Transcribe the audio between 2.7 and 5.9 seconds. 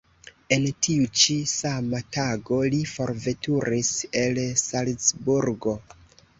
li forveturis el Salzburgo.